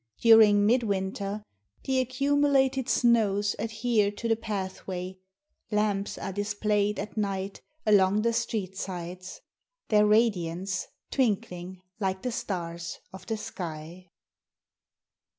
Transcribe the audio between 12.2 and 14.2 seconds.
the stars of the sky.